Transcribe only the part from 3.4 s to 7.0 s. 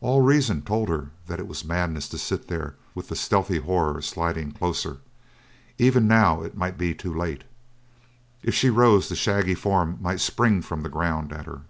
horror sliding closer; even now it might be